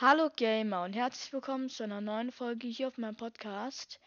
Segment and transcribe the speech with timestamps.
[0.00, 3.98] Hallo Gamer und herzlich willkommen zu einer neuen Folge hier auf meinem Podcast.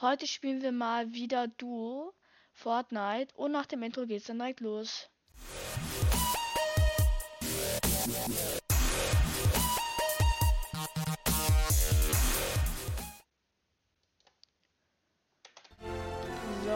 [0.00, 2.14] Heute spielen wir mal wieder Duo
[2.54, 5.10] Fortnite und nach dem Intro geht's dann direkt los.
[16.64, 16.70] So,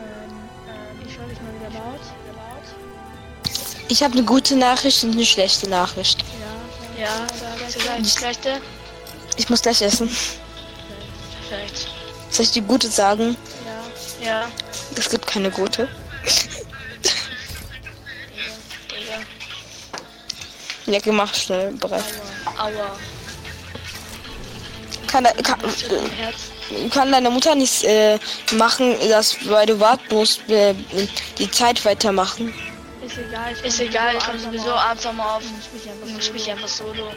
[0.00, 2.00] ähm, ähm, ich höre dich mal wieder laut.
[3.88, 6.24] Ich habe eine gute Nachricht und eine schlechte Nachricht.
[6.98, 8.60] Ja, ja, sag schlechte.
[9.36, 10.08] Ich muss gleich essen.
[11.48, 11.88] Perfekt.
[12.30, 13.36] Soll ich die gute sagen?
[14.20, 14.48] Ja, ja.
[14.96, 15.88] Es gibt keine gute.
[20.86, 22.04] Ja, gemacht schnell bereit.
[22.58, 22.66] Aua.
[22.66, 22.96] Aua.
[25.06, 25.60] Kann, kann,
[26.90, 28.18] kann deine Mutter nicht äh,
[28.52, 30.74] machen, dass weil du warten musst, äh,
[31.38, 32.52] die Zeit weitermachen?
[33.06, 35.42] Ist egal, ich ist egal, ich komme sowieso abends nochmal auf
[36.02, 37.12] und spiele ich einfach solo.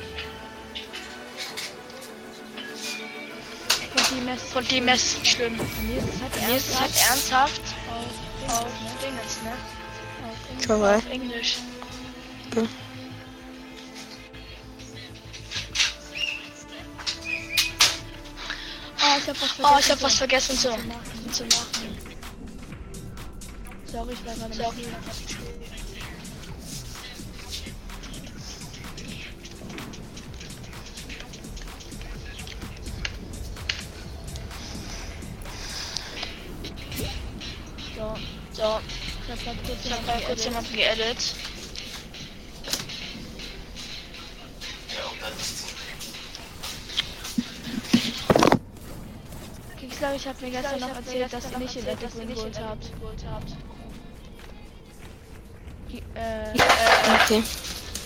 [4.10, 5.58] Und die Mess, und die Mess ist schlimm.
[5.58, 7.62] Mir ist es halt, Mir ist es halt ernsthaft
[8.48, 8.66] auf,
[9.02, 9.52] Dingens, ne?
[10.24, 10.68] Auf Englisch.
[10.68, 11.06] Korrekt.
[11.06, 11.58] Auf Englisch.
[12.52, 12.68] Okay.
[19.00, 20.70] Oh, ich hab was vergessen, oh, ich hab was vergessen zu,
[21.32, 21.98] zu machen.
[23.92, 24.58] Sorry, ich war gerade
[37.98, 38.14] So,
[38.54, 38.80] so.
[39.26, 41.18] Ich hab grad kurz, ich hab grad kurz jemanden geedit.
[49.82, 52.86] Ich glaube, ich habe mir gestern noch erzählt, dass ihr nicht in Edit geholt habt.
[56.14, 56.52] Äh,
[57.24, 57.44] Okay.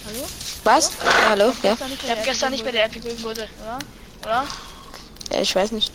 [0.06, 0.28] hallo?
[0.64, 0.92] Was?
[1.28, 1.54] Hallo?
[1.64, 1.74] Ja?
[1.74, 3.80] Ich habe gestern nicht bei der Epic geholt, oder?
[4.22, 4.48] Oder?
[5.32, 5.42] ja?
[5.42, 5.92] Ich weiß nicht.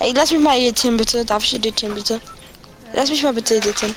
[0.00, 1.24] Ey, lass mich mal editieren, bitte.
[1.24, 2.20] Darf ich editieren, bitte?
[2.94, 3.94] Lass mich mal bitte Motorrad.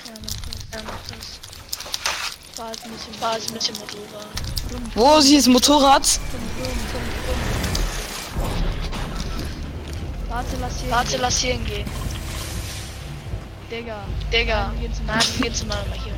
[4.96, 6.20] Wo ist dieses Motorrad?
[10.30, 11.90] Warte, lass hier, Warte, lass hier hingehen.
[13.70, 14.06] Digga.
[14.32, 14.72] Digga.
[15.06, 16.14] Nein, wir gehen mal hier.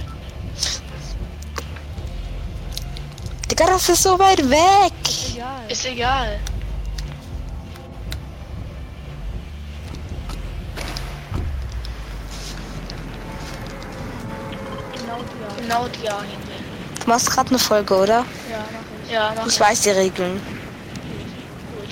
[3.49, 4.94] Digga, das ist so weit weg.
[5.33, 5.71] Egal.
[5.71, 6.39] Ist egal.
[15.67, 16.63] Genau die hingehen.
[17.03, 18.25] Du machst gerade eine Folge, oder?
[18.50, 19.11] Ja, mach ich.
[19.11, 20.41] Ja, mach Ich weiß die Regeln.
[21.75, 21.89] Gut.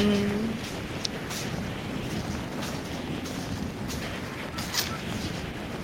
[0.00, 0.50] Hm.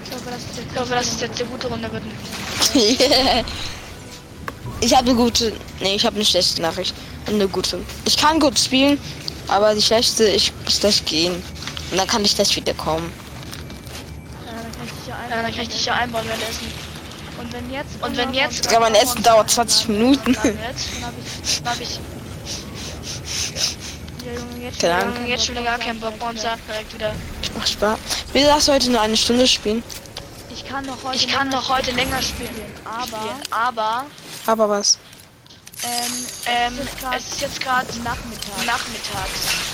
[0.04, 2.02] Ich hoffe, das ist jetzt, ich hoffe, dass es jetzt eine gute Runde wird.
[4.80, 5.52] ich habe eine gute.
[5.80, 6.94] Nee, ich habe eine schlechte Nachricht.
[7.26, 7.78] Eine gute.
[8.06, 8.98] Ich kann gut spielen,
[9.46, 11.42] aber die schlechte, ich muss gleich gehen.
[11.90, 13.12] Und dann kann ich gleich wieder kommen.
[14.46, 16.72] Ja, dann kann ich dich ja dann kann ich dich ja einbauen, wenn essen.
[17.40, 18.02] Und wenn jetzt.
[18.02, 18.70] Und wenn jetzt.
[18.70, 20.32] Ja, mein Essen dauert 20 Minuten.
[20.34, 21.60] Dann jetzt, dann hab ich.
[21.62, 22.00] Dann hab ich.
[24.24, 25.26] Ja, Junge, jetzt, Keine schon, Ahnung.
[25.26, 27.12] Jetzt schon gar keinen Bock uns ab, direkt wieder.
[27.58, 27.98] Macht Spaß.
[28.32, 29.82] Will das heute nur eine Stunde spielen?
[30.50, 32.48] Ich kann noch heute, ich kann noch heute länger spielen,
[32.86, 34.06] aber, aber,
[34.46, 34.98] Aber was?
[35.82, 36.78] ähm, ähm,
[37.14, 38.64] es ist jetzt gerade Nachmittag.
[38.64, 39.73] nachmittags.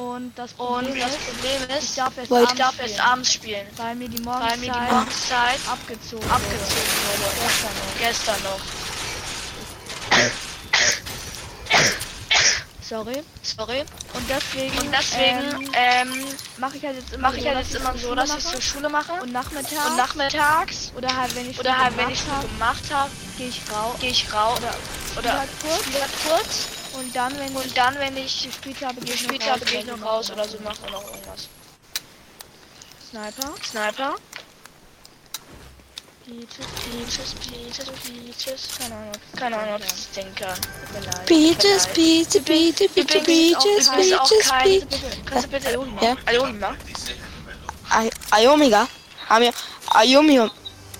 [0.00, 3.66] Und das Problem, Und das Problem ist, ich darf erst, abends, darf erst abends spielen,
[3.76, 7.28] weil mir die Morgenszeit, weil mir die Morgenszeit abgezogen, abgezogen wurde.
[7.44, 7.98] Gestern noch.
[7.98, 8.60] Gestern noch.
[12.80, 13.22] Sorry.
[13.42, 13.84] Sorry.
[14.14, 16.24] Und deswegen, und deswegen ähm,
[16.56, 19.12] mache ich halt jetzt immer, ich halt jetzt immer so, dass ich so Schule mache
[19.22, 23.48] und nachmittags und nachmittags oder halt wenn ich oder halt wenn ich gemacht habe, gehe
[23.48, 24.74] ich raus, gehe ich raus oder
[25.18, 29.48] oder halt kurz, halt kurz und dann wenn und dann wenn ich gespielt habe, gespielt
[29.50, 31.48] habe, gehe ich noch raus oder so mache noch irgendwas.
[33.10, 34.14] Sniper, Sniper.
[36.26, 38.68] Peaches, Peaches, Peaches, Peaches.
[38.78, 40.58] Keine Ahnung, keine Ahnung, ob ich denken kann.
[41.26, 41.88] Peaches.
[41.88, 45.00] Peaches, Peaches, Peaches, Peaches, Peaches, Peaches.
[45.26, 46.02] Kannst du bitte Ayomima?
[46.02, 46.16] Ja.
[46.26, 46.76] Ayomima?
[47.90, 48.86] Ay- Ayomega?
[49.28, 49.52] Amir,
[49.90, 50.50] Ayomio.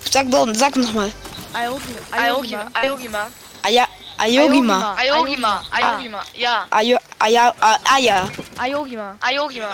[0.09, 1.11] Sag sag nochmal.
[1.53, 1.99] Ayogima.
[2.11, 2.67] Ayogima.
[2.73, 3.31] Ayogima.
[3.63, 3.87] Aya,
[4.21, 4.95] Ayogima.
[4.97, 5.65] Ayogima.
[5.71, 6.21] Ayogima.
[6.37, 6.65] Ja.
[6.71, 8.29] Ayo, Aya, A- Aya.
[8.57, 9.17] Ayogima.
[9.21, 9.69] Ayogima.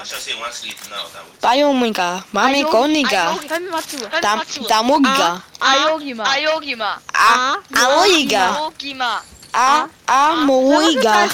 [1.42, 2.24] Bayomega.
[2.34, 3.36] Mami Koniga.
[3.50, 3.98] Hör mir mal zu.
[4.00, 4.64] Hör mir Dam, mal zu.
[4.68, 5.42] Damogiga.
[5.60, 6.24] Ayogima.
[6.24, 7.00] Ayogima.
[7.14, 8.46] A, Amoiga.
[8.56, 9.22] Ayogima.
[9.54, 11.28] A, Amoiga.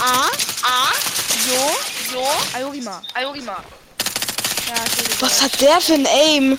[0.00, 0.28] A.
[0.64, 0.92] A.
[1.48, 1.64] Jo.
[2.12, 2.24] Jo.
[2.54, 3.00] Ayogima.
[3.14, 3.56] Ayogima.
[5.20, 6.58] Was hat der für ein Aim?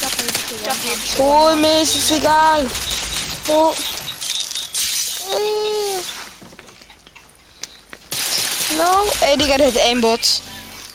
[0.00, 2.66] Ich hab Ich hab Hol mich, ist egal.
[3.48, 3.74] Oh.
[8.76, 9.12] No.
[9.20, 10.20] Ey, Digga, der hat Aimbot.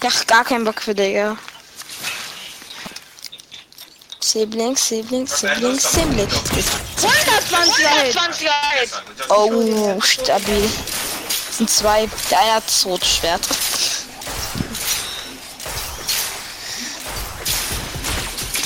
[0.07, 1.38] Ach, gar kein Bock für Digga.
[4.19, 6.34] Siblings, Siblings, Siblings, Siblings.
[7.02, 8.18] 120 Hit.
[8.18, 8.50] 120
[8.80, 8.94] Hits.
[9.30, 10.69] Oh, stabil.
[11.48, 12.10] Das sind zwei.
[12.31, 13.42] Der eine hat das rote Schwert.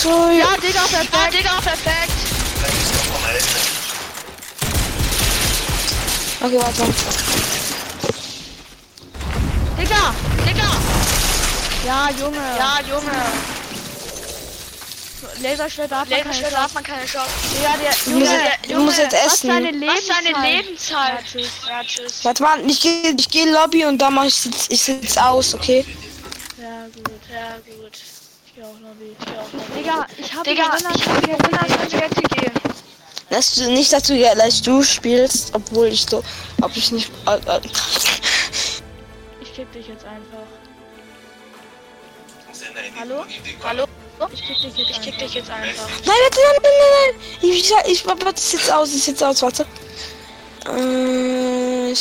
[0.04, 1.13] Ja, Digga, perfekt.
[1.13, 2.12] Ja, Digga, perfekt.
[6.42, 6.84] Okay, warte.
[9.78, 10.13] Digga.
[10.48, 10.72] Digga.
[11.86, 12.38] Ja, Junge.
[12.57, 13.12] Ja, Junge.
[15.42, 16.56] Laserschwert darf man keine Lebenschwert Chance.
[16.56, 17.30] darf man keine Chance.
[17.54, 19.50] Digga, der Du musst, Junge, jetzt- du musst jetzt essen.
[19.50, 20.16] ist Lebenszeit?
[20.34, 21.13] deine Lebenszeit?
[21.13, 21.50] Ja, tschüss.
[21.68, 22.13] Ja, tschüss.
[22.25, 25.54] Warte mal, ich gehe ich geh in Lobby und dann mach ich ich sitz aus,
[25.54, 25.86] okay?
[26.57, 27.19] Ja, gut.
[27.34, 27.92] Ja, gut.
[28.59, 29.15] Ich geh auch Lobby.
[29.17, 29.63] Ich auch noch.
[29.73, 32.59] Digga, ich hab Digga, ich hab die 120 gegeben.
[33.29, 36.21] Lässt du nicht, dass du ja gleich du spielst, obwohl ich so,
[36.61, 37.09] ob ich nicht.
[37.25, 37.61] Äh, äh,
[39.41, 40.45] Ich kick dich jetzt einfach.
[43.00, 43.25] Hallo?
[43.63, 43.85] Hallo?
[44.33, 45.25] Ich kick dich jetzt Ich kick einfach.
[45.25, 45.89] dich jetzt einfach.
[46.05, 47.15] nein, warte, nein, nein, nein, nein.
[47.41, 49.65] Ich, ich, ich warte, ich sitz aus, ich sitz aus, warte.
[50.65, 51.95] Äh,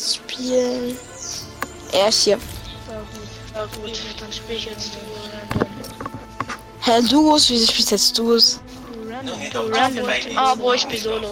[0.00, 0.98] spielen.
[1.92, 2.38] Er ist hier.
[3.54, 4.00] Ja, gut.
[4.20, 4.96] Dann spiel ich jetzt
[5.32, 5.68] random.
[6.80, 8.60] Herr Duos, wie spielst jetzt Duos?
[8.92, 9.72] Du random.
[9.72, 10.08] Random.
[10.36, 11.30] Ah, wo ich spiel Solo.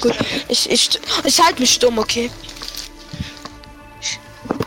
[0.00, 0.14] Gut,
[0.48, 2.30] ich, ich, ich halte mich stumm, okay?
[4.48, 4.58] Gut.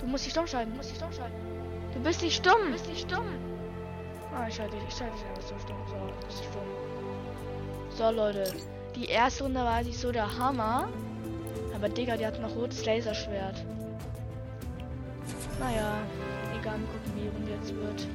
[0.00, 0.70] Du musst dich stumm schalten.
[0.72, 1.36] Du musst dich stumm schalten.
[1.92, 2.64] Du bist nicht stumm.
[2.66, 3.26] Du bist nicht stumm.
[4.34, 4.84] Ah, ich schalte dich.
[4.88, 5.76] Ich schalte dich einfach so stumm.
[5.86, 6.68] So, du bist stumm.
[7.96, 8.52] So, Leute.
[8.96, 10.88] Die erste Runde war nicht so der Hammer.
[11.84, 13.62] Aber Digga, die hat noch rotes Laserschwert.
[15.60, 15.98] Naja,
[16.58, 18.08] egal, gucken, wie Runde jetzt wird.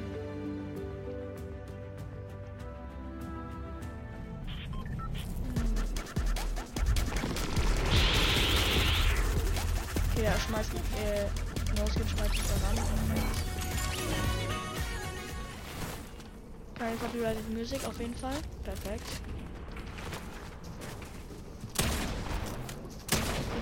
[10.14, 12.84] Okay, er schmeißt, äh, Noskin schmeißt mich dann an.
[16.74, 18.34] Keine copyrighted Music auf jeden Fall.
[18.64, 19.29] Perfekt.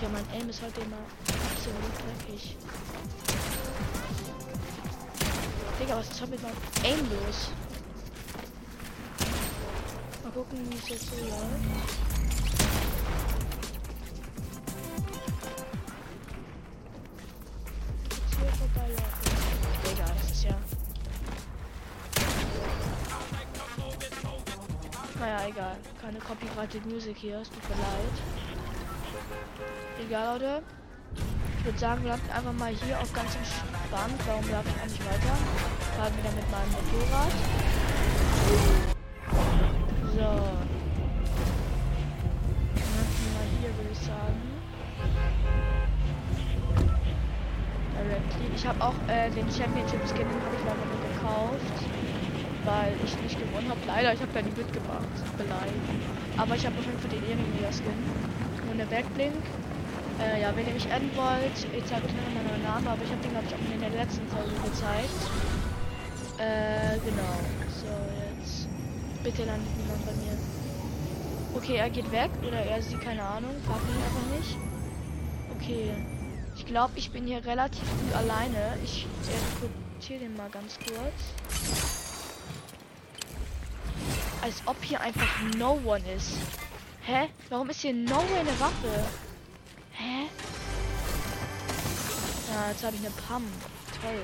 [0.08, 0.96] Digga, mein Aim ist heute immer
[1.26, 2.56] absolut dreckig.
[5.80, 7.50] Digga, was ist heute mit meinem Aim los?
[10.22, 11.34] Mal gucken, wie es jetzt so läuft.
[25.18, 25.76] Naja, egal.
[26.00, 29.67] Keine copyrighted Music hier, es tut mir leid.
[30.08, 30.62] Egal, Leute.
[31.58, 34.16] Ich würde sagen, wir landen einfach mal hier auf ganz entspannt.
[34.24, 35.36] Warum laufe ich eigentlich weiter?
[35.98, 37.32] Fahren wieder mit meinem Motorrad.
[40.08, 40.30] So.
[42.88, 44.40] Landen wir mal hier, würde ich sagen.
[47.92, 48.48] Directly.
[48.56, 51.84] Ich habe auch äh, den Championship Skin, den habe ich leider nur gekauft.
[52.64, 53.80] Weil ich nicht gewonnen habe.
[53.86, 55.36] Leider, ich habe da nie mitgemacht.
[55.36, 55.84] Beleidigt.
[56.38, 57.92] Aber ich habe auf jeden Fall den Ehrenmega Skin.
[58.72, 59.44] Und der Backblink.
[60.20, 63.02] Äh, ja, wenn ihr mich adden wollt, ich zeige euch noch mal meinen Namen, aber
[63.04, 65.20] ich habe den, glaube ich, auch in der letzten Folge gezeigt.
[66.38, 67.34] Äh, genau.
[67.70, 67.86] So,
[68.40, 68.68] jetzt.
[69.22, 70.36] Bitte landet niemand bei mir.
[71.54, 73.54] Okay, er geht weg oder er sieht keine Ahnung.
[73.66, 74.56] Frag mich einfach nicht.
[75.56, 75.90] Okay.
[76.56, 78.76] Ich glaube, ich bin hier relativ gut alleine.
[78.84, 79.06] Ich
[79.62, 81.34] rekrutiere den mal ganz kurz.
[84.42, 86.32] Als ob hier einfach no one ist.
[87.02, 87.28] Hä?
[87.48, 89.27] Warum ist hier no one eine Waffe?
[92.50, 93.44] Ja, jetzt habe ich eine Pam.
[94.00, 94.22] Toll.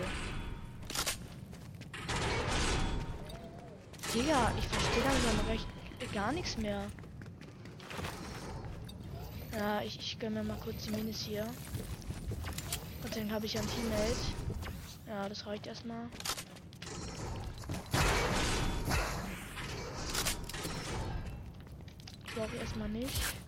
[4.14, 5.66] Digga, ich verstehe langsam recht
[6.12, 6.86] gar nichts mehr.
[9.52, 11.46] Ja, ich, ich gönn mir mal kurz die Minis hier.
[13.02, 14.16] Und dann habe ich ein Teammate.
[15.08, 16.08] Ja, das reicht erstmal.
[22.26, 23.43] Ich erstmal nicht.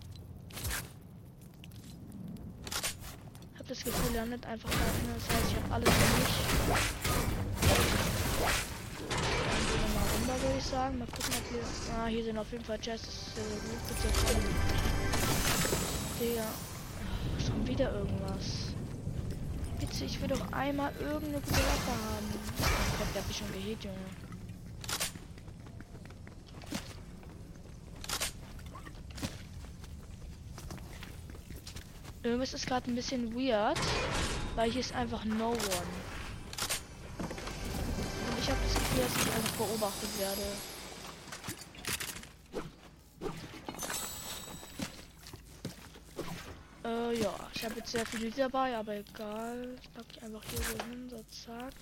[3.67, 5.11] Hab das Gefühl, er landet einfach da drin.
[5.13, 6.33] Das heißt, ich habe alles für mich.
[9.59, 10.99] Dann mal runter, würde ich sagen.
[10.99, 11.63] Mal gucken, ob wir.
[11.97, 13.33] Ah, hier sind auf jeden Fall Chests.
[13.35, 14.25] Das ist.
[17.03, 18.71] Ach, schon wieder irgendwas.
[19.81, 22.27] Bitte, ich will doch einmal irgendeine gute Waffe haben.
[22.31, 24.26] Ich glaub, der hat mich schon gehit, Junge.
[32.27, 33.79] Irgendwas ist gerade ein bisschen weird,
[34.55, 35.57] weil hier ist einfach no one.
[38.97, 40.41] will, dass ich einfach beobachtet werde.
[46.83, 49.77] Äh, ja, ich habe jetzt sehr viele dabei, aber egal.
[49.81, 51.73] Ich pack die einfach hier so hin, so zack.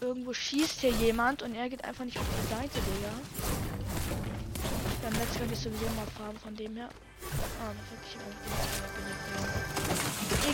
[0.00, 4.37] Irgendwo schießt hier jemand und er geht einfach nicht auf die Seite, Digga.
[5.02, 6.88] Beim könnte ich sowieso mal fahren von dem her.
[7.60, 8.22] Ah, das hätte ich auch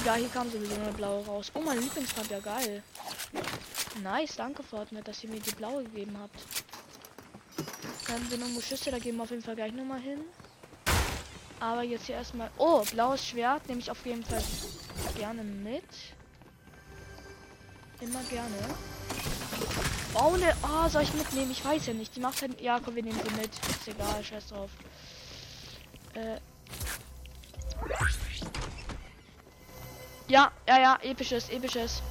[0.01, 1.51] Egal, hier kam sowieso eine blaue raus.
[1.55, 2.83] Oh, mein Lieblingsfarbe, ja geil.
[4.03, 6.39] Nice, danke Fortnite, dass ihr mir die blaue gegeben habt.
[8.09, 10.21] Dann sind irgendwo Schüsse, da gehen wir auf jeden Fall gleich nochmal hin.
[11.61, 12.51] Aber jetzt hier erstmal.
[12.59, 14.43] Oh, blaues Schwert nehme ich auf jeden Fall
[15.17, 15.85] gerne mit.
[18.01, 18.57] Immer gerne.
[20.15, 21.51] Oh ne, oh, soll ich mitnehmen?
[21.51, 22.15] Ich weiß ja nicht.
[22.15, 22.61] Die macht halt.
[22.61, 23.51] Ja, komm, wir nehmen sie mit.
[23.51, 24.71] Ist egal, scheiß drauf.
[26.15, 26.39] Äh.
[30.29, 32.03] Ja, ja, ja, episches, episches.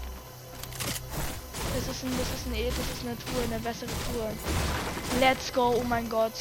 [1.74, 4.30] Das ist ein, das ist ein, das ist eine Tour, eine bessere Tour.
[5.20, 6.34] Let's go, oh mein Gott.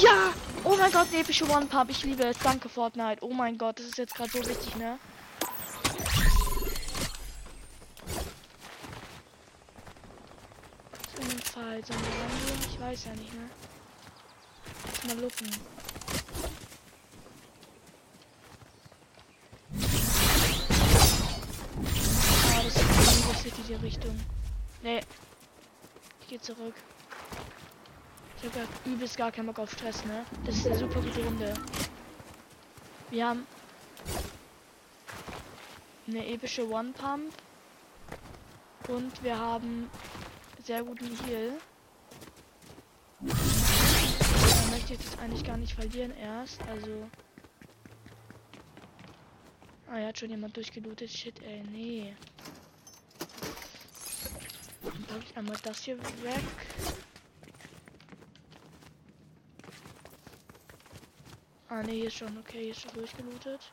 [0.00, 0.32] Ja!
[0.64, 1.90] Oh mein Gott, eine epische One-Pump.
[1.90, 2.38] Ich liebe es.
[2.38, 3.18] Danke, Fortnite.
[3.22, 4.98] Oh mein Gott, das ist jetzt gerade so wichtig, ne?
[11.16, 11.82] So ein Fall.
[11.86, 12.66] Wir rangehen?
[12.70, 13.50] Ich weiß ja nicht, ne?
[15.06, 15.50] Mal lucken.
[22.48, 24.18] Ah, das ist, das ist die Richtung.
[24.82, 25.00] Nee.
[26.22, 26.74] Ich gehe zurück.
[28.38, 30.24] Ich habe ja übelst gar keinen Bock auf Stress, ne?
[30.46, 31.52] Das ist eine super gute Runde.
[33.10, 33.46] Wir haben
[36.08, 37.30] eine epische One-Pump.
[38.88, 39.90] Und wir haben
[40.64, 41.58] sehr guten Heal.
[43.20, 47.08] Man möchte jetzt eigentlich gar nicht verlieren erst, also.
[49.88, 51.10] Ah, ja, hat schon jemand durchgelootet.
[51.10, 52.14] Shit, ey, nee.
[54.82, 56.40] Dann packe ich einmal das hier weg.
[61.68, 63.72] Ah ne, hier ist schon, okay, hier ist schon durchgelootet.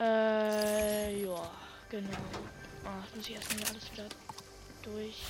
[0.00, 1.50] Äh, ja,
[1.90, 2.18] genau.
[2.84, 4.08] Ah, muss ich erstmal alles wieder
[4.82, 5.22] durch.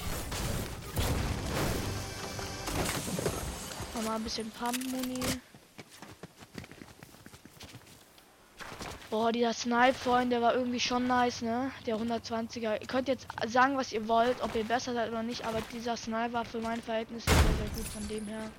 [3.95, 5.21] Nochmal ein bisschen Pump-Muni.
[9.11, 11.73] Boah, dieser Snipe vorhin, der war irgendwie schon nice, ne?
[11.87, 12.79] Der 120er.
[12.81, 15.97] Ihr könnt jetzt sagen, was ihr wollt, ob ihr besser seid oder nicht, aber dieser
[15.97, 18.51] Snipe war für mein Verhältnis sehr, sehr gut von dem her.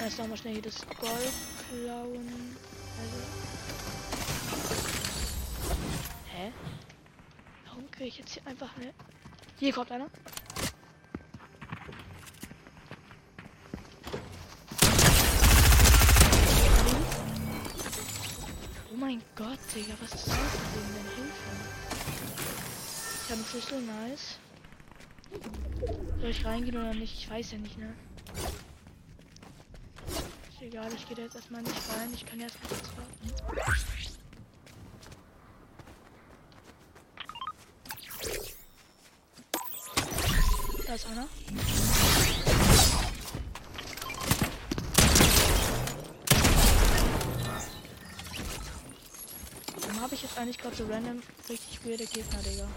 [0.00, 1.32] Erst nochmal schnell hier das Gold
[1.68, 2.56] klauen.
[2.98, 3.59] Also.
[8.00, 8.94] Kriege ich jetzt hier einfach ne?
[9.58, 10.08] Hier kommt einer.
[18.96, 20.82] mein Gott, Digga, was ist das denn?
[20.94, 21.50] denn Hilfe?
[23.16, 24.38] Ich habe einen Schlüssel, nice.
[26.20, 27.14] Soll ich reingehen oder nicht?
[27.18, 27.94] Ich weiß ja nicht, ne?
[30.06, 32.10] Ist egal, ich gehe jetzt erstmal nicht rein.
[32.14, 33.99] Ich kann erst mal kurz warten.
[40.90, 41.28] Da ist einer.
[50.00, 52.68] habe ich jetzt eigentlich gerade so random richtig weirde Gegner, Digga?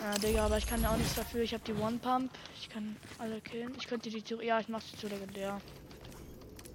[0.00, 1.42] Ja, Digga, aber ich kann ja auch nichts dafür.
[1.42, 2.30] Ich habe die One Pump.
[2.60, 3.74] Ich kann alle killen.
[3.78, 4.40] Ich könnte die zu.
[4.40, 5.60] Ja, ich mach sie zu legendär.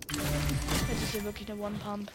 [0.09, 2.11] Jetzt ist hier wirklich eine One Pump.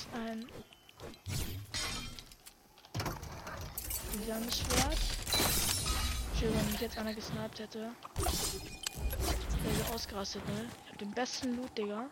[0.00, 0.08] Jetzt
[4.30, 4.98] ist ein Schwert.
[6.38, 7.90] Schön, wenn mich jetzt einer gesniped hätte.
[9.62, 10.68] Wäre so ausgerastet, ne?
[10.84, 12.08] Ich hab den besten Loot, Digga.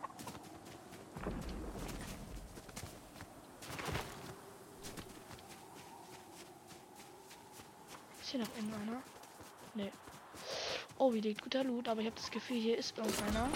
[8.20, 9.02] Ist hier noch irgendeiner?
[9.74, 9.92] Ne.
[10.98, 13.48] Oh, wie liegt guter Loot, aber ich habe das Gefühl, hier ist irgendeiner.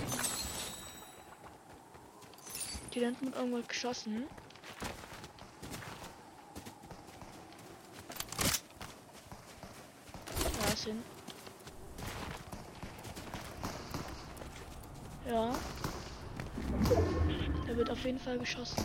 [2.95, 4.27] Die hinten mit irgendwo geschossen.
[10.85, 11.03] Hin.
[15.29, 15.53] Ja.
[17.67, 18.85] Da wird auf jeden Fall geschossen.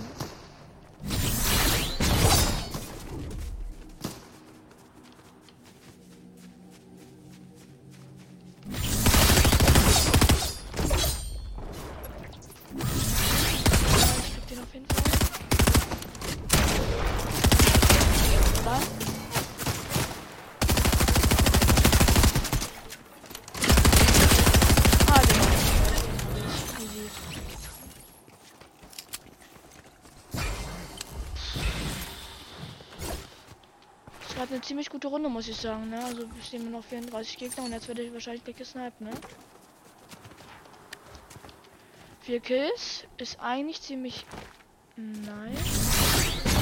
[34.98, 36.04] Gute Runde, muss ich sagen, ne?
[36.04, 39.12] Also wir stehen noch 34 Gegner und jetzt werde ich wahrscheinlich weggesniped, ne?
[42.22, 44.26] Vier Kills ist eigentlich ziemlich
[44.96, 46.58] nice.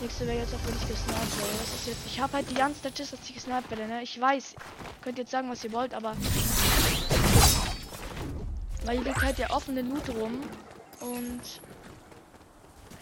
[0.00, 1.58] Nächste wäre jetzt auch, wenn ich gesniped werde.
[1.58, 2.06] Das ist jetzt.
[2.06, 4.02] Ich habe halt die ganze Schiss, dass ich gesniped werde, ne?
[4.02, 4.54] Ich weiß.
[5.02, 6.16] Könnt jetzt sagen, was ihr wollt, aber.
[8.86, 10.40] Weil hier liegt halt der offene Loot rum.
[11.00, 11.42] Und.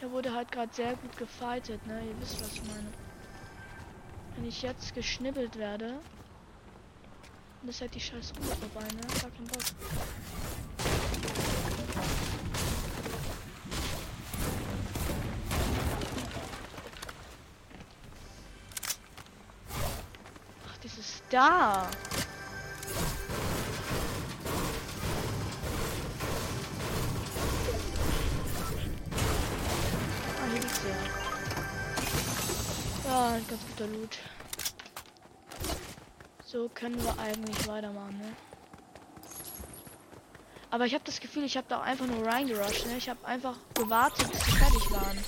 [0.01, 2.03] Er wurde halt gerade sehr gut gefightet, ne?
[2.05, 3.06] Ihr wisst, was ich meine.
[4.37, 5.95] Wenn ich jetzt geschnibbelt werde.
[7.61, 9.01] Dann ist halt die scheiß Ruhe vorbei, ne?
[9.21, 9.63] Gar keinen Bock.
[20.69, 21.89] Ach, dieses da.
[33.77, 34.19] Ganz Loot.
[36.45, 38.33] So können wir eigentlich weitermachen, ne?
[40.71, 42.97] Aber ich habe das Gefühl, ich habe da einfach nur reingerusht, ne?
[42.97, 45.19] Ich habe einfach gewartet, bis sie fertig waren.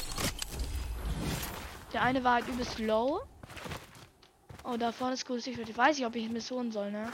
[1.92, 3.20] Der eine war halt übelst low.
[4.64, 5.46] Oh, da vorne ist gutes.
[5.46, 7.10] Ich weiß nicht, ob ich Miss holen soll, ne?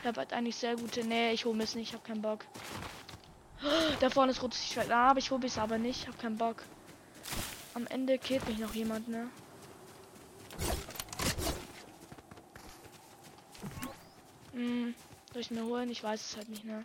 [0.00, 1.04] Ich habe halt eigentlich sehr gute.
[1.04, 1.88] Nee, ich hole Miss nicht.
[1.88, 2.44] Ich habe keinen Bock.
[4.00, 4.90] Da vorne ist rotes Schwert.
[4.90, 6.02] Ah, aber ich hole es aber nicht.
[6.02, 6.62] Ich habe keinen Bock.
[7.74, 9.28] Am Ende killt mich noch jemand, ne?
[14.52, 14.94] Hm,
[15.32, 15.90] soll ich mir holen?
[15.90, 16.84] Ich weiß es halt nicht, ne?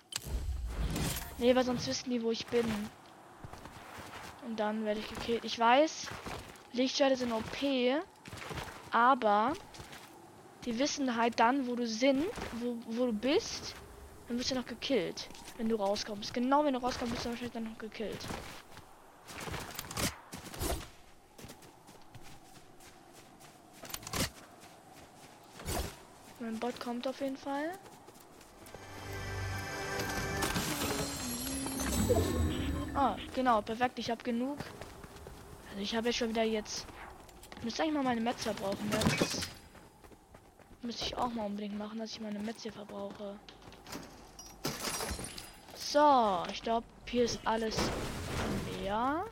[1.38, 2.66] Nee, weil sonst wissen die, wo ich bin.
[4.46, 5.44] Und dann werde ich gekillt.
[5.44, 6.08] Ich weiß,
[6.74, 7.44] Lichtschwerte sind OP,
[8.92, 9.54] aber
[10.66, 13.76] die wissen halt dann, wo du sind, wo, wo du bist,
[14.28, 16.34] dann wirst du noch gekillt, wenn du rauskommst.
[16.34, 18.20] Genau wenn du rauskommst, bist du wahrscheinlich dann noch gekillt.
[26.46, 27.72] Mein Bot kommt auf jeden Fall.
[32.94, 33.98] Ah, genau, perfekt.
[33.98, 34.60] Ich habe genug.
[35.72, 36.86] Also ich habe ja schon wieder jetzt.
[37.58, 38.88] Ich müsste eigentlich mal meine Metz verbrauchen.
[38.90, 39.00] Ne?
[39.20, 39.48] Das
[40.84, 43.40] müsste ich auch mal unbedingt machen, dass ich meine Metz hier verbrauche.
[45.76, 47.76] So, ich glaube, hier ist alles
[48.78, 49.26] leer.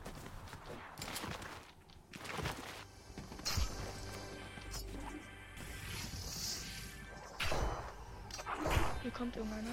[9.14, 9.70] Kommt irgendeiner.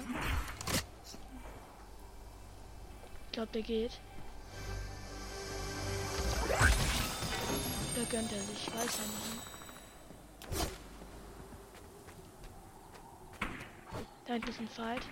[3.26, 4.00] Ich glaube, der geht.
[7.96, 9.52] Da gönnt er sich, weiß er nicht.
[14.26, 15.02] Da hinten ist ein Fight.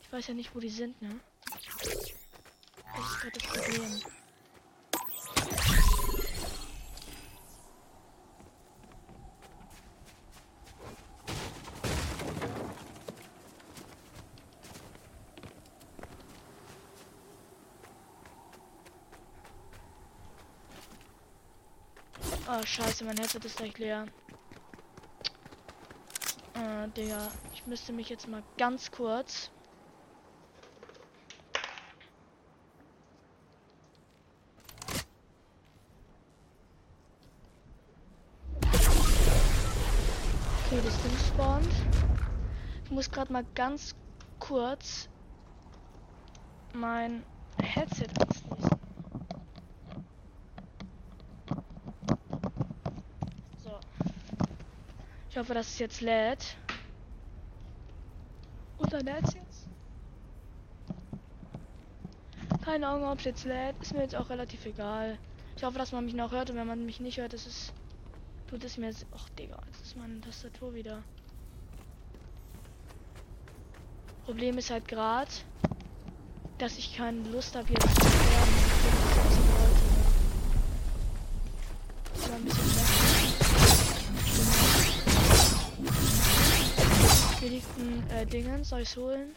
[0.00, 1.20] Ich weiß ja nicht, wo die sind, ne?
[1.46, 4.00] Das ist gerade das Problem.
[22.48, 24.06] Oh, scheiße, mein Headset ist gleich leer.
[26.54, 27.30] Äh, Digga.
[27.54, 29.50] Ich müsste mich jetzt mal ganz kurz...
[40.66, 41.68] Okay, das Ding spawnt.
[42.84, 43.94] Ich muss gerade mal ganz
[44.40, 45.08] kurz
[46.72, 47.24] mein
[47.58, 48.80] Headset anschließen.
[53.62, 53.78] So.
[55.36, 56.56] Ich hoffe, dass es jetzt lädt.
[58.88, 59.68] Dann lädt jetzt.
[62.64, 63.76] Keine Ahnung, ob es jetzt lädt.
[63.82, 65.18] Ist mir jetzt auch relativ egal.
[65.54, 67.74] Ich hoffe, dass man mich noch hört und wenn man mich nicht hört, ist.
[68.48, 69.04] Tut es mir jetzt.
[69.14, 71.02] Ach, Digga, jetzt ist meine Tastatur wieder.
[74.24, 75.30] Problem ist halt gerade,
[76.56, 78.25] dass ich keine Lust habe jetzt
[88.30, 89.36] Dingen, soll ich's holen?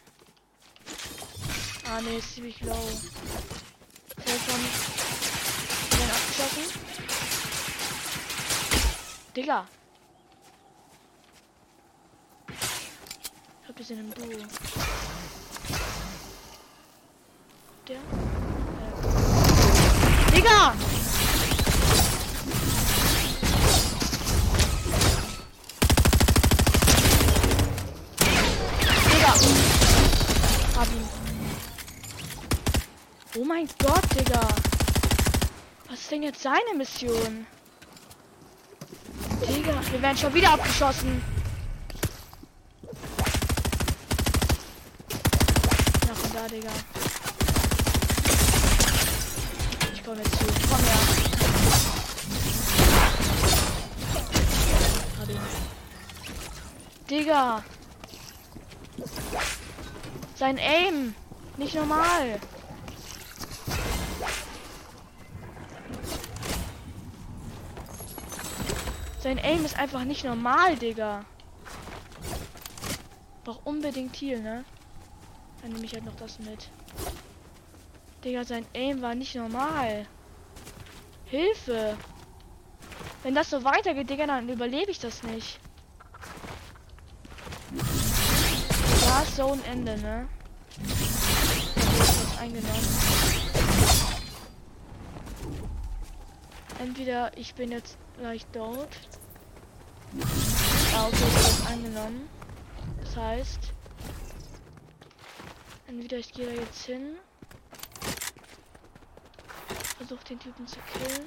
[1.88, 2.88] Ah ne, ist ziemlich low.
[4.24, 4.60] Telefon.
[5.92, 6.64] Den abgeschossen.
[9.34, 9.66] Digga.
[13.62, 14.26] Ich hab gesehen im Duo.
[17.88, 17.96] Der?
[17.96, 18.00] Äh.
[20.34, 20.74] Digga!
[29.12, 29.32] Digga!
[30.76, 31.08] Hab ihn.
[33.44, 34.40] Mein Gott, Digga.
[35.88, 37.46] Was ist denn jetzt seine Mission?
[39.48, 41.22] Digga, wir werden schon wieder abgeschossen.
[46.06, 46.70] Nach und da, Digga.
[49.94, 50.44] Ich komme jetzt zu.
[50.68, 51.30] Komm her.
[57.08, 57.64] Digga.
[60.36, 61.14] Sein Aim.
[61.56, 62.40] Nicht normal.
[69.30, 71.24] Sein Aim ist einfach nicht normal, Digga.
[73.44, 74.64] Brauch unbedingt hier, ne?
[75.62, 76.68] Dann nehme ich halt noch das mit.
[78.24, 80.04] Digga, sein Aim war nicht normal.
[81.26, 81.96] Hilfe!
[83.22, 85.60] Wenn das so weitergeht, Digga, dann überlebe ich das nicht.
[89.22, 90.28] Ist so ein Ende, ne?
[92.40, 92.88] Eingenommen.
[96.80, 98.98] Entweder ich bin jetzt gleich dort.
[100.90, 102.28] Ist angenommen.
[103.02, 103.72] Das heißt,
[105.86, 107.16] entweder ich gehe da jetzt hin,
[109.96, 111.26] versuche den Typen zu killen.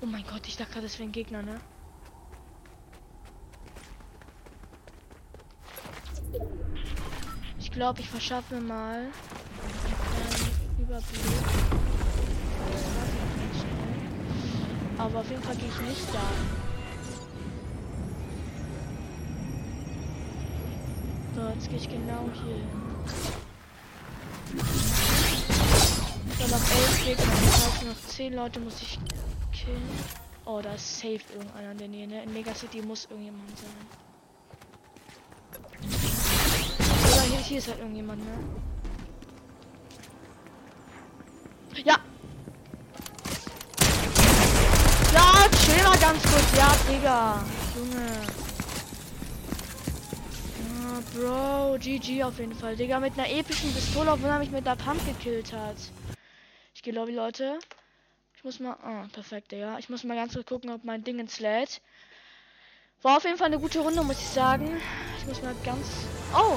[0.00, 1.60] Oh mein Gott, ich dachte gerade, das wäre ein Gegner, ne?
[7.76, 9.12] Glaube, ich verschaffe mir mal einen
[10.78, 11.20] Überblick.
[14.96, 16.22] Aber auf jeden Fall gehe ich nicht da.
[21.34, 22.70] So, jetzt gehe ich genau hier hin.
[26.38, 27.24] So, noch elf Gegner.
[27.26, 28.98] Das heißt, noch zehn Leute muss ich
[29.52, 29.82] killen.
[30.46, 32.22] Oh, da ist safe irgendeiner in der Nähe, ne?
[32.22, 34.05] In Mega City muss irgendjemand sein.
[37.46, 38.38] Hier, ist halt irgendjemand, ne?
[41.84, 41.98] Ja!
[45.12, 46.56] Ja, chill mal ganz kurz.
[46.56, 47.44] Ja, Digga.
[47.76, 48.06] Junge.
[50.58, 52.76] Ja, Bro, GG auf jeden Fall.
[52.76, 55.76] Digga, mit einer epischen Pistole, obwohl er mich mit der Pump gekillt hat.
[56.74, 57.58] Ich glaube, Leute.
[58.36, 58.76] Ich muss mal.
[58.82, 59.78] Ah, perfekt, Digga.
[59.78, 61.80] Ich muss mal ganz kurz gucken, ob mein Ding ins lädt.
[63.02, 64.80] War auf jeden Fall eine gute Runde, muss ich sagen.
[65.18, 65.86] Ich muss mal ganz.
[66.34, 66.56] Oh!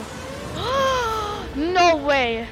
[1.55, 2.47] No way!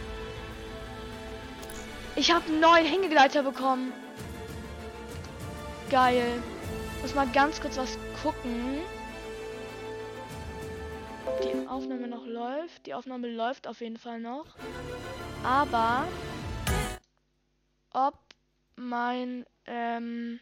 [2.15, 3.93] Ich habe einen neuen Hängegleiter bekommen.
[5.89, 6.41] Geil.
[7.01, 8.79] Muss mal ganz kurz was gucken.
[11.27, 12.87] Ob die Aufnahme noch läuft.
[12.87, 14.45] Die Aufnahme läuft auf jeden Fall noch.
[15.43, 16.07] Aber
[17.91, 18.17] ob
[18.75, 20.39] mein ähm,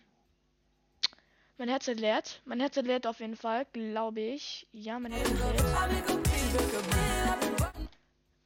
[1.58, 2.42] mein Headset leert.
[2.46, 4.68] Mein Headset leert auf jeden Fall, glaube ich.
[4.72, 5.56] Ja, mein Headset leert.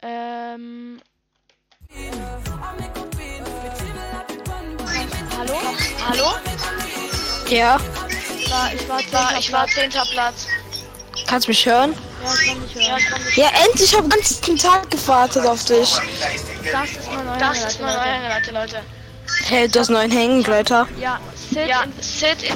[0.01, 1.01] Ähm.
[5.37, 5.57] Hallo?
[6.07, 6.31] Hallo?
[7.49, 7.77] Ja,
[8.39, 10.47] Ich war, ich war, War, ich war zehnter Platz.
[11.27, 11.93] kannst mich hören?
[12.23, 12.85] Ja, ich kann nicht hören.
[12.87, 13.37] Ja, ich kann nicht.
[13.37, 15.95] Ja, endlich, ich habe den ganzen Tag gewartet auf dich.
[16.71, 18.81] Das ist mein neuer Das ist mein neuer Leute, Leute.
[19.45, 20.87] Hey, du hast neuen Hängengleiter.
[20.99, 22.55] Ja, Sid Ja, in, Sit in.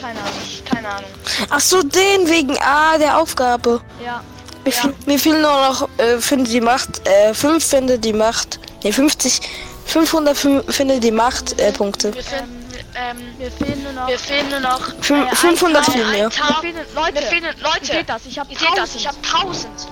[0.00, 0.32] keine Ahnung.
[0.72, 1.10] Keine Ahnung.
[1.50, 3.80] Ach so, den wegen ah der Aufgabe.
[4.04, 4.22] Ja,
[4.64, 4.80] Mir, Ja.
[4.80, 8.92] fehl, mir fehlen nur noch äh, finde die Macht, äh, 5 finde die Macht, ne
[8.92, 9.40] 50,
[9.86, 12.14] 500 fün- finde die Macht äh, Punkte.
[12.14, 14.08] Wir finden, ähm, mir fehlen nur noch.
[14.08, 16.30] wir fehlen nur noch Fün- ein 500 Tau- fehlen mir.
[16.30, 16.60] Tau.
[16.60, 17.12] fehlen Leute.
[17.12, 17.84] Mir fehlen Leute.
[17.86, 19.26] seht das, ich hab Ihr seht das, ich tausend.
[19.34, 19.88] hab 1000.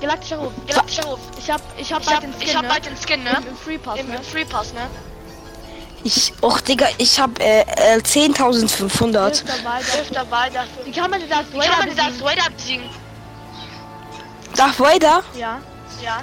[0.00, 0.52] Galaktischer Ruf.
[0.66, 1.18] Galaktischer Ruf.
[1.38, 2.68] Ich hab, ich hab Ich bald hab, den Skin, ich hab ne?
[2.68, 3.30] bald den Skin, ne?
[3.42, 4.16] Im, Im Free Pass, Im, ne?
[4.16, 4.80] im Free Pass, ne?
[6.04, 7.60] Ich, och Digga, ich habe äh,
[7.96, 9.24] äh, 10.500.
[9.26, 11.44] Hilft dabei, Hilft dabei, dass Wie kann man denn das
[12.22, 12.84] Vader besiegen?
[14.56, 15.60] Darth Vader, Ja.
[16.02, 16.20] Ja.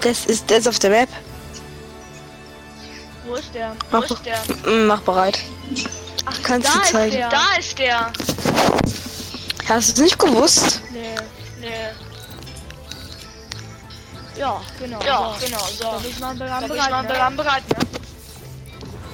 [0.00, 1.08] das ist das auf der Map.
[3.26, 3.76] Wo ist der?
[3.90, 4.38] Wo Mach, ist der?
[4.70, 5.38] Mm, mach bereit.
[6.26, 7.12] Ach, Kannst da du ist zeigen.
[7.16, 7.28] der.
[7.28, 8.12] Da ist der.
[9.68, 10.80] Hast du es nicht gewusst?
[10.90, 11.14] Nee.
[11.60, 11.68] Nee.
[14.36, 14.98] Ja, genau.
[15.04, 15.46] Ja, so.
[15.46, 15.84] genau, so.
[15.84, 17.08] Da bin ich mal Da bereit, bin ich mal ne?
[17.08, 17.76] bereit, bereit, ne?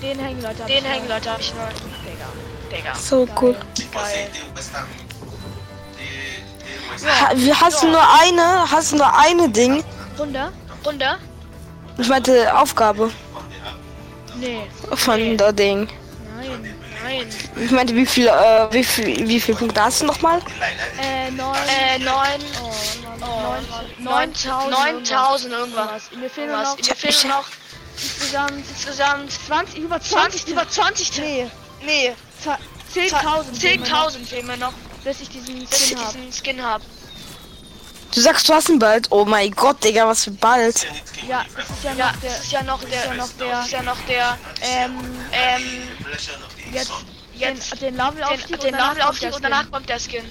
[0.01, 0.61] Den hängen Leute.
[0.63, 1.69] hab Den Leute hab ich noch.
[1.69, 2.77] Digga.
[2.77, 2.95] Digga.
[2.95, 3.57] So cool.
[3.93, 4.31] Geil.
[7.07, 9.85] Ha, wie- hast du nur eine, hast du nur eine Ding?
[10.19, 10.53] Runde?
[10.85, 11.19] Runde?
[11.99, 13.11] Ich meinte Aufgabe
[14.37, 14.61] Nee.
[14.95, 15.89] von der Ding.
[16.37, 16.75] Nein.
[17.05, 17.29] Nein.
[17.57, 20.41] Ich meinte, wie viel, äh, wie viel, wie viel Punkte hast du nochmal?
[21.01, 21.55] Äh, neun.
[21.69, 22.15] Äh, neun.
[22.63, 22.71] Oh,
[23.21, 26.03] Oh, neun, 9000 9000 irgendwas.
[26.17, 27.45] Mir fehlen noch Mir fehlen noch
[28.01, 31.19] insgesamt insgesamt 20, über 20, 20, über 20.
[31.19, 31.51] Nee,
[31.85, 32.57] Nee, Zwei-
[32.95, 34.73] 10.000 fehlen mir noch, 10.000 fehlen mir noch,
[35.05, 36.19] bis ich diesen bis Skin habe.
[36.19, 36.83] diesen Skin hab.
[38.15, 39.07] Du sagst, du hast ihn bald.
[39.11, 40.87] Oh mein Gott, Digga, was für bald.
[41.29, 43.61] Ja, das ist ja Ja, noch der, das ist ja noch der, ja noch der-
[43.63, 44.99] ist ja noch der, ähm,
[45.33, 45.63] ähm,
[46.73, 46.91] jetzt
[47.35, 49.73] jetzt den, Levelaufstieg den, den und danach Levelaufstieg kommt und der danach Skin.
[49.73, 50.25] kommt der Skin.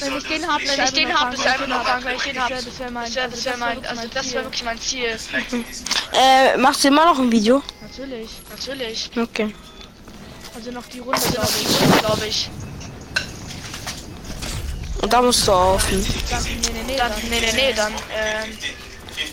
[0.00, 2.42] Wenn ich den habe, Wenn ich den hab, ist einfach nur krank, wenn ich den
[2.42, 2.48] hab.
[2.50, 4.34] Das wäre mein, Das wäre mein, also das Ziel.
[4.34, 5.18] wäre wirklich mein Ziel.
[6.12, 7.62] Äh, machst du immer noch ein Video?
[7.80, 8.30] Natürlich.
[8.50, 9.10] Natürlich.
[9.16, 9.54] Okay.
[10.54, 11.66] Also noch die Runde, Also glaube noch ich.
[11.68, 12.50] die Runde, glaube ich.
[15.02, 16.06] Und da musst du aufhören.
[16.30, 18.58] Dann, nee, nee, nee, Dann, dann, nee, nee, nee, dann, ähm,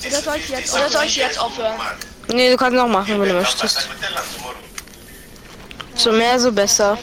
[0.07, 1.75] Oder soll ich jetzt oder soll ich jetzt aufhören?
[2.27, 3.89] Nee, du kannst noch machen, wenn du möchtest.
[5.95, 6.97] So mehr, so besser.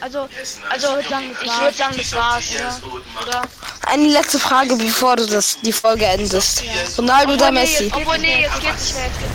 [0.00, 0.28] Also,
[0.68, 1.60] Also, ich würde sagen, das ich war's.
[1.60, 3.28] würde sagen, das war's, oder?
[3.28, 3.42] Oder?
[3.86, 6.64] Eine letzte Frage, bevor du das, die Folge endest.
[6.98, 7.92] Ronaldo oder Messi?
[7.94, 9.32] Obwohl, nee, jetzt geht's nicht mehr, jetzt geht's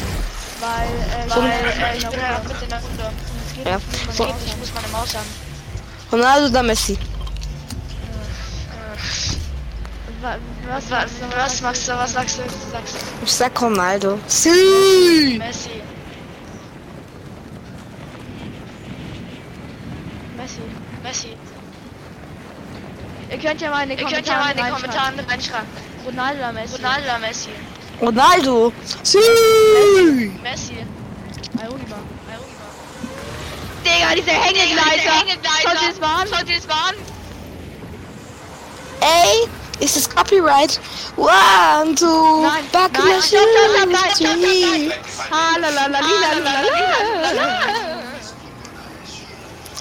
[0.60, 3.12] weil, äh, Weil, weil, äh, ich bin ja mit in der Runde.
[3.66, 3.80] Ja.
[4.10, 5.26] Es geht nicht, ich muss meine Maus haben.
[6.12, 6.98] Ronaldo oder Messi?
[10.68, 13.00] Was, was, Was, was machst du, was sagst du, was sagst du?
[13.24, 14.20] Ich sag Ronaldo.
[14.28, 15.38] Sí.
[15.40, 15.82] Messi.
[20.38, 20.62] Messi.
[21.04, 21.38] Messi.
[23.30, 25.26] Ihr könnt ja mal in die Ihr könnt ja mal in Kommentare den reinschreiben.
[25.26, 25.68] Kommentaren reinschreiben.
[26.06, 26.76] Ronaldo oder Messi?
[26.76, 27.50] Ronaldo oder Messi?
[28.02, 28.74] Ronaldo.
[29.04, 29.18] Sí.
[30.44, 30.78] Messi.
[31.60, 31.98] Ayuriba.
[33.84, 35.12] Digga, diese Hängegleiter.
[35.20, 35.62] Hängegleiter.
[35.64, 36.28] Schaut ihr das mal an?
[36.28, 36.96] Schaut ihr das mal an?
[39.00, 39.48] Ey,
[39.80, 40.80] ist das Copyright?
[41.16, 44.92] One, two, Nein, back nein, in the stopp, stopp, stopp, shoes, stopp, stopp, three.
[45.32, 46.30] Halalalalila.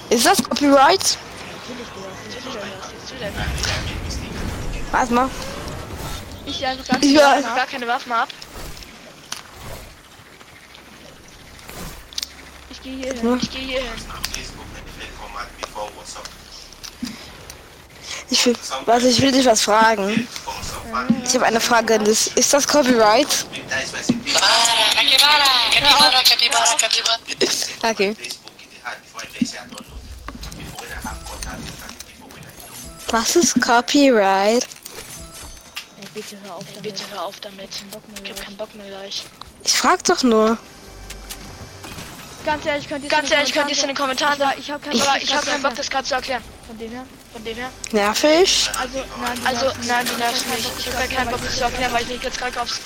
[0.09, 1.17] Ist das Copyright?
[4.91, 5.29] Warte mal.
[6.45, 7.39] Ich einfach ganz Ja.
[7.41, 7.55] klar.
[7.55, 8.29] Gar keine Waffen ab.
[12.69, 13.39] Ich gehe hier hin.
[13.41, 13.91] Ich gehe hier hin.
[18.29, 20.27] Ich will, warte, ich will dich was fragen.
[21.23, 21.95] Ich habe eine Frage.
[21.95, 23.45] Ist das Copyright?
[27.83, 28.15] Okay.
[33.09, 34.67] Was ist Copyright?
[35.99, 36.83] Ey, bitte hör auf damit.
[36.83, 37.69] Bitte hör auf damit.
[38.23, 39.23] Ich hab keinen Bock mehr gleich.
[39.63, 40.57] Ich frag doch nur.
[42.45, 43.11] Ganz ehrlich, könnt ihr
[43.71, 44.59] es in den Kommentaren sagen.
[44.59, 46.43] Ich habe keinen Bock, ich habe keinen Bock, das das gerade zu erklären.
[46.67, 47.05] von dem her.
[47.37, 47.69] Von dem her.
[47.91, 48.71] Nervig?
[48.81, 50.11] Also, nein, Also, nein, mich.
[50.11, 50.67] die nervt mich.
[50.79, 52.79] Ich habe keinen Bock, das zu erklären, weil ich mich jetzt gerade aufs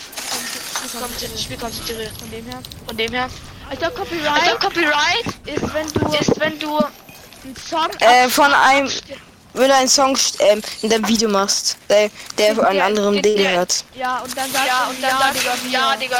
[1.41, 2.11] Spiel konzentriere.
[2.19, 2.59] Von dem her.
[2.85, 3.29] Von dem her.
[3.69, 8.89] Also, Copyright Copyright ist, wenn du ist, wenn du einen Song Äh, von einem,
[9.53, 13.13] wenn du einen Song ähm, in deinem Video machst, der, der von einem Der- anderen
[13.15, 13.83] der- Ding hört.
[13.95, 16.17] Ja, und dann sagst Ja, du, und dann ja, sagst Digga, du, ja, Digga,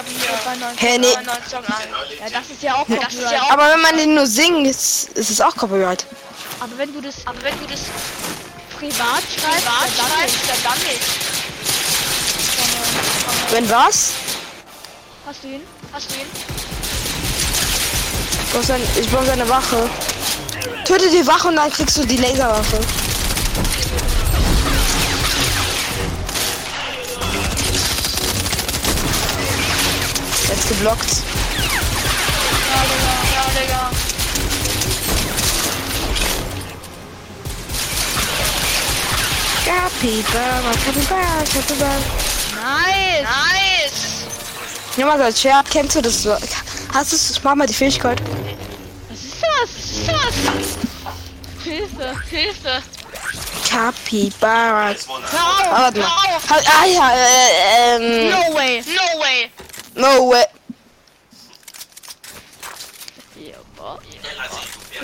[0.60, 1.16] neun- Hä, nee.
[1.16, 1.26] einen.
[1.26, 3.32] Ja, das ist ja auch Copyright.
[3.32, 6.06] ja Aber wenn man den nur singt, ist, ist es auch Copyright.
[6.60, 7.80] Aber wenn du das Aber wenn du das
[8.78, 11.02] privat schreibst, privat dann schreibst, dann dann nicht.
[13.52, 14.12] Wenn was?
[15.26, 15.62] Hast du ihn?
[15.94, 16.28] Hast du ihn?
[19.00, 19.90] Ich brauche eine Wache.
[20.86, 22.80] Töte die Wache und dann kriegst du die Laserwaffe.
[30.72, 31.24] Geblockt.
[33.34, 33.90] Ja, Digga.
[39.66, 42.00] Capybara, Capybara, Capybara.
[42.56, 43.24] Nice!
[43.24, 44.98] Nice!
[44.98, 46.36] Ja, mal als Scherz, kennst du das so?
[46.94, 47.44] Hast du es?
[47.44, 48.22] Mach mal die Fähigkeit.
[49.10, 49.70] Was ist das?
[49.70, 51.64] Was ist das?
[51.64, 52.16] Hilfe!
[52.30, 52.84] Hilfe!
[53.70, 54.88] Capybara.
[54.88, 55.72] Hör auf!
[55.72, 56.08] Warte mal.
[56.08, 58.30] Ha- Ah ja, äh, ähm.
[58.30, 58.84] No way!
[58.88, 59.52] No way!
[59.96, 60.46] No way.
[63.40, 64.00] Ja, boah.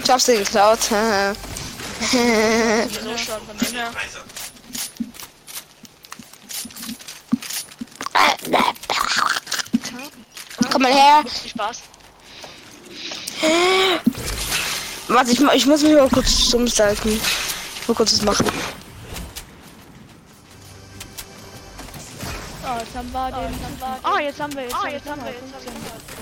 [0.03, 0.79] Ich hab's dir geklaut.
[0.91, 1.33] haha.
[1.33, 3.91] So schon von dem her.
[10.71, 11.23] Komm mal her.
[11.47, 11.81] Spaß.
[15.07, 16.65] Warte, ich, ich muss mich mal kurz stumm.
[16.65, 18.45] Ich will kurz was machen.
[22.63, 23.59] Oh, jetzt haben wir den.
[24.03, 24.75] Oh, jetzt haben wir jetzt.
[24.75, 25.73] Haben- jetzt haben wir, jetzt 15.
[25.73, 26.16] haben wir.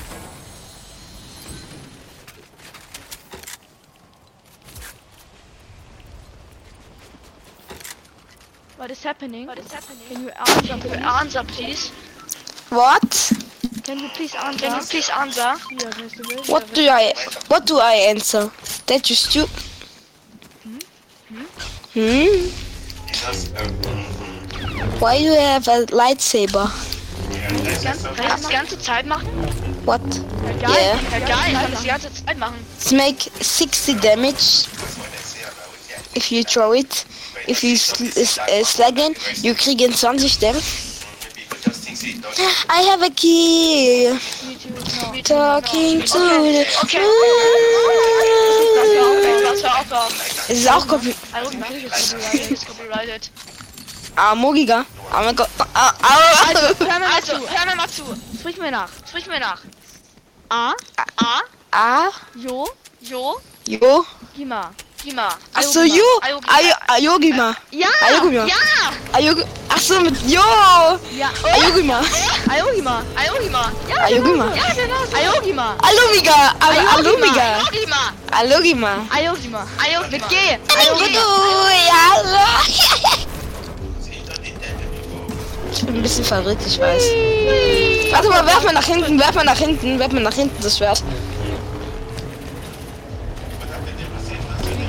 [8.85, 9.47] What is happening?
[9.47, 9.97] What is happening?
[10.07, 11.01] Can you answer, Can you please?
[11.01, 11.89] answer, please?
[12.69, 13.33] What?
[13.83, 14.59] Can you please answer?
[14.59, 15.55] Can you please answer?
[15.69, 16.43] Hier, weißt du, will.
[16.53, 17.13] What do I
[17.47, 18.51] what do I answer?
[18.85, 19.47] That you stu
[21.95, 22.45] Hmm?
[24.99, 26.69] Why do you have a lightsaber?
[27.47, 29.27] Kann ich das ganze Zeit machen?
[29.85, 30.01] What?
[30.61, 30.75] Ja, geil.
[30.77, 30.99] Yeah.
[31.11, 32.63] Ja, geil, ich kann das die ganze Zeit machen.
[32.77, 34.67] It's make 60 damage
[36.15, 37.07] if you throw it.
[37.47, 40.63] If you sl uh, slagen, you kriegen 20 damage.
[42.69, 44.17] I have a key.
[45.23, 46.65] Talking to the.
[46.83, 47.05] Okay.
[50.47, 51.15] Es ist auch copy.
[52.67, 53.29] Copyrighted.
[54.15, 54.85] Ah, Mogiga.
[55.11, 55.49] Oh mein Gott.
[55.73, 57.49] Ah, ah, Also, hör mir mal Also, zu.
[57.49, 58.03] hör mir mal zu.
[58.39, 58.89] Sprich mir nach.
[59.07, 59.59] Sprich mir nach.
[60.49, 60.73] A,
[61.17, 62.69] A, ah, Jo,
[63.01, 64.05] Jo, Jo.
[64.35, 64.71] Gima.
[65.05, 65.29] Gima.
[65.53, 66.01] Ach so, Jo.
[66.49, 67.53] Ayo- Ayogima.
[67.69, 67.87] Ja!
[68.09, 68.41] Ayogima.
[68.49, 68.57] Ja!
[69.13, 69.37] Ayog.
[69.69, 70.41] Ach so, mit Jo.
[71.13, 72.01] Ja, Ayogima.
[72.49, 73.03] Ayogima.
[73.13, 73.63] Ayogima.
[73.87, 74.45] Ja, Ayogima.
[74.57, 75.01] Ja, genau.
[75.13, 75.65] Ayogima.
[75.85, 76.37] Alumiga.
[76.97, 77.45] Alumiga.
[77.61, 78.01] Ayogima.
[78.33, 78.91] Alogima.
[79.13, 79.61] Ayogima.
[79.77, 80.09] Ayogima.
[80.09, 80.35] Mit G.
[80.73, 81.21] Ayogima.
[85.71, 87.03] Ich bin ein bisschen verrückt, ich weiß.
[88.11, 90.77] Warte mal, werf mal nach hinten, werf mal nach hinten, werf mal nach hinten das
[90.77, 91.03] Schwert.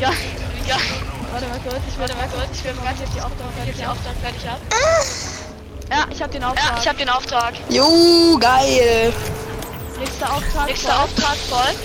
[0.00, 0.10] Ja.
[0.68, 0.76] Ja,
[1.32, 2.58] Warte mal kurz, ich warte werde mal kurz.
[2.58, 4.60] Ich will ganz jetzt die Auftrag, jetzt die Auftrag fertig ab.
[5.90, 6.78] Ja, ich habe den Ja, Auftrag.
[6.80, 7.54] ich hab den Auftrag.
[7.68, 9.12] Jo, geil.
[9.98, 10.66] Nächster Auftrag.
[10.66, 11.78] Nächster Auftrag folgt.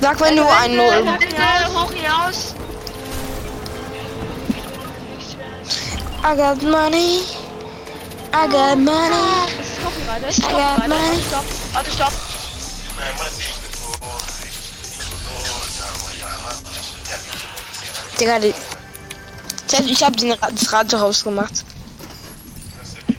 [0.00, 1.06] Sag, wenn du einen Null.
[1.74, 2.54] Hoch hinaus.
[6.22, 7.20] I got money.
[8.32, 9.14] I got money.
[10.02, 11.22] I got money.
[11.28, 11.44] Stopp.
[11.72, 12.12] Warte, stopp.
[18.20, 18.54] Digga, die.
[19.88, 21.64] Ich hab den, Ra- das Radio rausgemacht.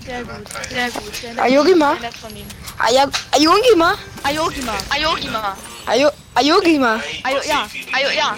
[0.06, 0.48] Sehr gut.
[0.70, 1.40] Sehr gut.
[1.40, 1.96] Ayogima.
[2.78, 3.98] Ayogima.
[4.24, 4.74] Ayogima.
[4.90, 5.58] Ayogima.
[5.88, 7.00] Ayo, Ayogima.
[7.24, 7.68] Ayo, ja.
[7.94, 8.36] Ayo, ja.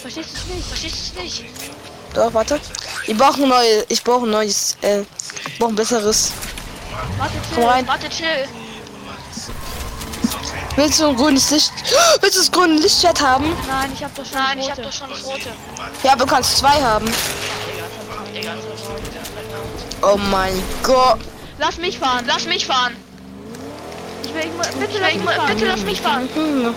[0.00, 0.68] Verstehst du es nicht?
[0.68, 1.44] Verstehst du es nicht?
[2.14, 2.60] Doch, warte.
[3.06, 3.84] Ich brauche ein neues.
[3.88, 4.76] Ich brauche ein neues.
[4.82, 5.02] Äh,
[5.58, 6.32] brauche ein besseres.
[7.18, 7.64] Warte, Komm chill.
[7.68, 7.86] rein.
[7.88, 8.48] Warte, chill.
[10.78, 11.72] Willst du ein grünes Licht?
[12.20, 13.46] Willst du das grüne Lichtschwert haben?
[13.66, 14.88] Nein, ich hab doch schon Nein, das ich hab rote.
[14.88, 15.48] doch schon das rote.
[16.04, 17.12] Ja, du kannst zwei haben.
[20.02, 21.18] Oh mein Gott.
[21.58, 22.24] Lass mich fahren.
[22.28, 22.96] Lass mich fahren.
[24.22, 25.48] Ich will, ich, mu- bitte Ich lass will, mich fahren.
[25.48, 26.28] bitte lass mich fahren.
[26.34, 26.74] Hm.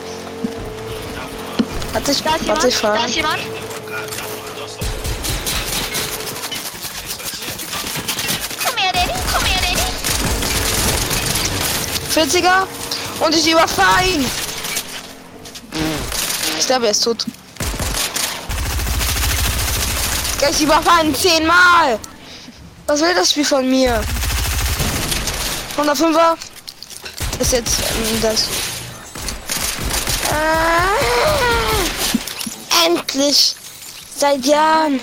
[1.93, 2.63] Warte, ich, Da ist ich jemand.
[2.63, 3.05] Da fahr.
[3.05, 3.39] ist jemand.
[8.65, 9.11] Komm her, Daddy.
[9.33, 9.77] Komm her, Daddy.
[12.13, 12.67] 40er
[13.21, 14.25] und ich überfahre ihn.
[16.59, 17.25] Ich glaube, er ist tot.
[20.49, 21.99] Ich überfahre ihn zehnmal.
[22.87, 24.01] Was will das Spiel von mir?
[25.77, 26.35] 105er
[27.39, 28.47] ist jetzt ähm, das.
[30.31, 30.87] Ah,
[32.85, 33.55] endlich!
[34.15, 34.99] Seit Jahren.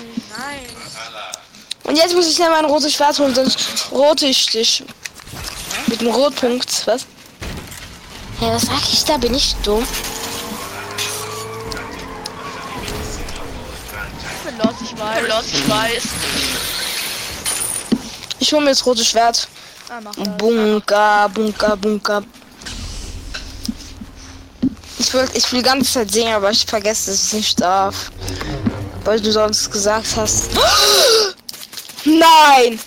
[1.83, 4.83] Und jetzt muss ich schnell mein rotes Schwert holen, sonst rote ich dich.
[5.87, 7.05] Mit dem Rotpunkt, was?
[8.41, 9.17] Ja, was sag ich da?
[9.17, 9.85] Bin ich dumm?
[14.21, 15.27] Ich bin los, ich weiß.
[15.27, 16.03] Los, ich weiß.
[18.39, 19.47] Ich hole mir das rote Schwert.
[19.89, 20.15] Ah, das.
[20.37, 22.23] Bunker, Bunker, Bunker.
[24.97, 28.09] Ich will, ich will die ganze Zeit singen, aber ich vergesse, dass ich nicht darf.
[29.03, 30.51] Weil du sonst gesagt hast.
[32.05, 32.79] Nein!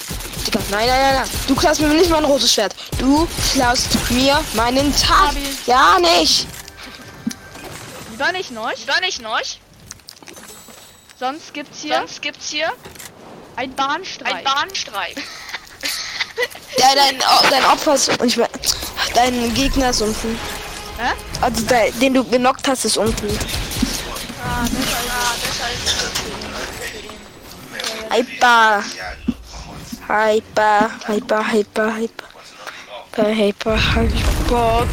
[0.54, 1.28] Nein, nein, nein, nein.
[1.48, 2.74] Du klaust mir nicht mein rotes Schwert.
[2.98, 5.32] Du klaust mir meinen Tag.
[5.66, 6.46] Ja, nicht.
[8.10, 8.72] Lieber nicht neu.
[8.86, 9.40] War nicht neu.
[11.18, 12.72] Sonst gibt's hier Sonst gibt's hier
[13.56, 14.34] ein Bahnstreik.
[14.34, 15.22] ein Bahnstreik.
[16.78, 18.08] Ja, dein, oh, dein Opfer ist.
[18.20, 18.48] Und ich mein,
[19.14, 20.38] dein Gegner ist unten.
[20.98, 21.12] Hä?
[21.40, 23.28] Also de, den du genockt hast, ist unten.
[24.44, 25.78] Ah, das ist Ah, deshalb.
[28.12, 28.82] Hyper.
[30.08, 32.26] Hyper, hyper, hyper, hyper.
[33.14, 34.86] Hyper, hyper, hyper.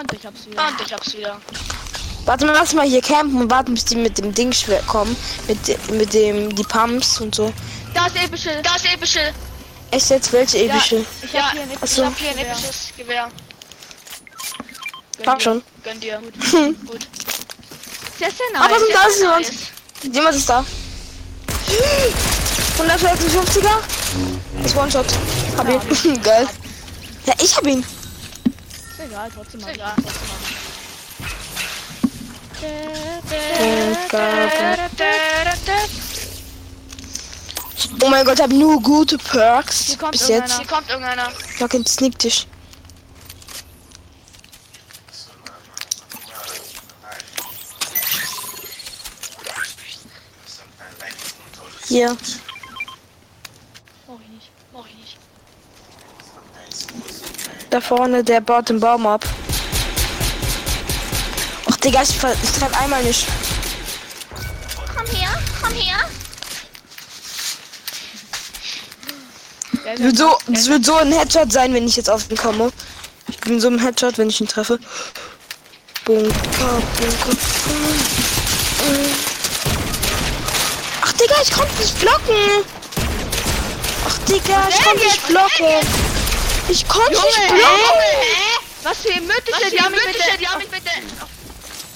[0.00, 0.68] Und ich hab's wieder.
[0.68, 1.40] Und ich hab's wieder.
[2.24, 5.16] Warte mal, lass mal hier campen und warten, bis die mit dem Ding schwer kommen.
[5.48, 7.52] Mit, mit dem, die Pumps und so.
[7.94, 8.60] Da ist epische.
[8.62, 9.32] Da ist epische.
[9.90, 11.04] Echt jetzt welche Ja, epische?
[11.22, 12.02] ich Ja, hab hier ein Ach so.
[12.02, 13.28] Ich hab hier ein episches Gewehr.
[15.26, 15.62] Hab schon.
[15.84, 16.18] Gönn dir.
[16.18, 16.76] Hm.
[16.86, 17.06] Gut.
[18.18, 18.80] Sehr, sehr Aber nice.
[18.80, 19.72] sind da ist
[20.04, 20.36] jemand.
[20.36, 20.64] Ist da.
[22.78, 24.64] 156er?
[24.64, 25.06] Ist One-Shot.
[25.56, 26.22] Hab ihn.
[26.22, 26.46] Geil.
[27.26, 27.80] Ja, ich hab ihn.
[27.80, 27.88] Ist
[29.06, 29.72] egal, trotzdem mal.
[29.72, 29.94] Egal.
[38.04, 39.86] Oh mein Gott, ich hab nur gute Perks.
[39.86, 40.58] Hier kommt Bis jetzt.
[40.58, 40.58] irgendeiner.
[40.58, 41.28] Hier kommt irgendeiner.
[51.92, 52.16] Hier.
[54.06, 54.50] Brauch ich nicht.
[54.72, 55.18] Brauch ich nicht.
[57.68, 59.26] Da vorne, der baut den Baum ab.
[61.70, 63.26] Ach, Digga, ich, ich treffe einmal nicht.
[64.96, 65.98] Komm her, komm her.
[69.84, 72.72] Es wird, so, das wird so ein Headshot sein, wenn ich jetzt auf ihn komme.
[73.28, 74.78] Ich bin so ein Headshot, wenn ich ihn treffe.
[76.06, 78.21] Bunker, Bunker.
[81.22, 82.64] Digga, ich konnte nicht blocken.
[84.08, 85.88] Ach, Digga, ich konnte nicht blocken.
[86.68, 87.62] Ich konnte nicht blocken.
[88.82, 90.38] Was für Was für Diamant mythische bitte?
[90.38, 90.90] Diamant bitte?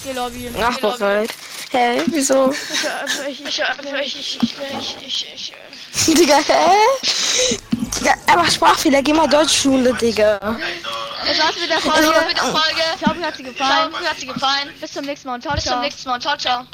[0.05, 0.51] Die Lobby.
[0.61, 1.29] Ach, bereit.
[1.71, 2.53] Hä, wieso?
[3.29, 5.53] Ich, ich, Ich, ich, ich, ich, ich, ich,
[6.07, 6.71] ich, Digga, hä?
[7.73, 10.37] Digga, er macht Sprachfehler, geh mal Deutschschule, Digga.
[10.39, 12.25] das war's mit der Folge Folge.
[12.27, 12.83] mit der Folge.
[12.99, 13.91] Ich hoffe, hat sie Ich gefallen.
[13.91, 14.73] hoffe, mir hat sie gefallen.
[14.79, 15.73] Bis zum nächsten Mal und ciao, Bis ciao.
[15.73, 16.21] zum nächsten Mal.
[16.21, 16.65] Ciao, ciao.